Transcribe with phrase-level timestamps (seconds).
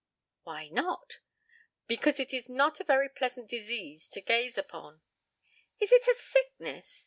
[0.45, 1.19] '""Why not?"
[1.85, 5.03] "Because it is not a very pleasant disease to gaze upon."
[5.79, 6.99] "Is it a sickness?